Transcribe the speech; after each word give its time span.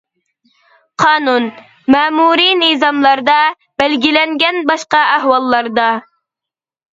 قانۇن، 1.01 1.43
مەمۇرىي 1.95 2.55
نىزاملاردا 2.61 3.35
بەلگىلەنگەن 3.83 4.59
باشقا 4.73 5.05
ئەھۋاللاردا. 5.13 5.87